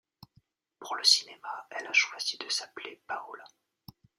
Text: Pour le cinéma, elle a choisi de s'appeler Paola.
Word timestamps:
Pour 0.79 0.95
le 0.95 1.03
cinéma, 1.03 1.67
elle 1.69 1.85
a 1.85 1.93
choisi 1.93 2.35
de 2.39 2.49
s'appeler 2.49 3.03
Paola. 3.05 3.43